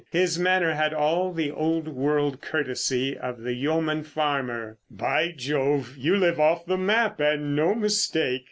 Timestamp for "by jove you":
4.89-6.15